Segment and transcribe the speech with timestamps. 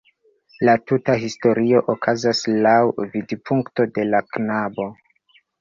[0.67, 2.75] La tuta historio okazas laŭ
[3.19, 4.91] vidpunkto de la knabo.